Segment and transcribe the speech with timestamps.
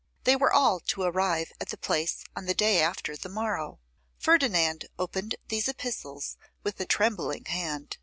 [0.23, 3.77] They were all to arrive at the Place on the day after the morrow.
[4.17, 7.97] Ferdinand opened these epistles with a trembling hand.